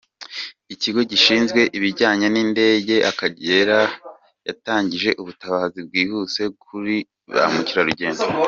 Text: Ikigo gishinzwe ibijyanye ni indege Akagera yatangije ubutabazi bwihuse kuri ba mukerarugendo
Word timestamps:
Ikigo 0.73 0.99
gishinzwe 1.11 1.61
ibijyanye 1.77 2.27
ni 2.29 2.39
indege 2.45 2.95
Akagera 3.11 3.79
yatangije 4.47 5.09
ubutabazi 5.21 5.79
bwihuse 5.87 6.41
kuri 6.63 6.95
ba 7.33 7.43
mukerarugendo 7.53 8.23